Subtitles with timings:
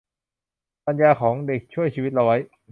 [0.85, 2.37] ปัญญาของเด็กช่วยชีวิตเราไว้